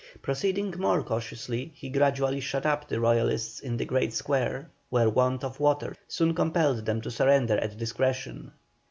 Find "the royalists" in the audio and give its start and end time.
2.87-3.59